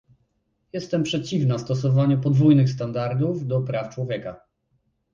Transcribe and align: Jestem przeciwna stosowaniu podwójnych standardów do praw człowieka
Jestem 0.73 1.03
przeciwna 1.03 1.57
stosowaniu 1.59 2.21
podwójnych 2.21 2.69
standardów 2.69 3.47
do 3.47 3.61
praw 3.61 3.95
człowieka 3.95 4.41